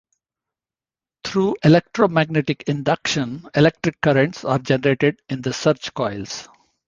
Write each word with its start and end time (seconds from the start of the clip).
Through 1.23 1.57
electromagnetic 1.63 2.63
induction, 2.63 3.47
electric 3.53 4.01
currents 4.01 4.43
are 4.43 4.57
generated 4.57 5.21
in 5.29 5.43
the 5.43 5.53
search 5.53 5.93
coils. 5.93 6.49